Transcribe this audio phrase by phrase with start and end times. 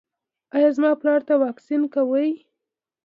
[0.55, 2.29] ایا زما پلار ته واکسین کوئ؟